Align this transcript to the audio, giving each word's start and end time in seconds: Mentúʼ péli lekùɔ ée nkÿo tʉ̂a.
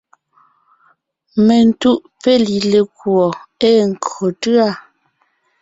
Mentúʼ 1.45 2.01
péli 2.21 2.57
lekùɔ 2.71 3.25
ée 3.67 3.79
nkÿo 3.91 4.25
tʉ̂a. 4.41 4.67